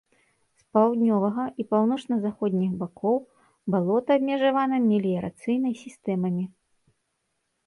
З 0.61 0.63
паўднёвага 0.75 1.43
і 1.63 1.65
паўночна-заходніх 1.73 2.71
бакоў 2.81 3.17
балота 3.75 4.09
абмежавана 4.21 4.77
меліярацыйнай 4.89 5.73
сістэмамі. 5.85 6.45